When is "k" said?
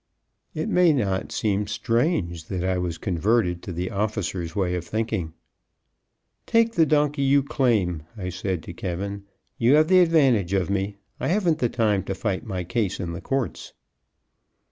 8.73-9.19